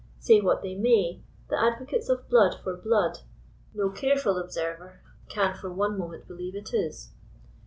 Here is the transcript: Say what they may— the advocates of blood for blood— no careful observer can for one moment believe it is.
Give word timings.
Say 0.17 0.41
what 0.41 0.63
they 0.63 0.73
may— 0.73 1.21
the 1.51 1.61
advocates 1.63 2.09
of 2.09 2.27
blood 2.27 2.55
for 2.63 2.75
blood— 2.75 3.19
no 3.75 3.91
careful 3.91 4.39
observer 4.39 4.99
can 5.29 5.55
for 5.55 5.71
one 5.71 5.95
moment 5.95 6.27
believe 6.27 6.55
it 6.55 6.73
is. 6.73 7.11